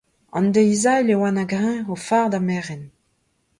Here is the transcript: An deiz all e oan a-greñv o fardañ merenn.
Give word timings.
An 0.37 0.47
deiz 0.53 0.83
all 0.95 1.07
e 1.13 1.15
oan 1.19 1.41
a-greñv 1.43 1.87
o 1.93 1.95
fardañ 2.07 2.43
merenn. 2.47 2.83